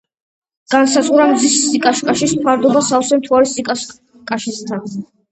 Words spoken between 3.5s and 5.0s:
სიკაშკაშესთან.